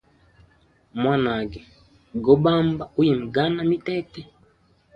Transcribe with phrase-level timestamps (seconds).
[0.99, 1.59] Mwanage
[2.23, 4.21] go bamba uyimgana mitete.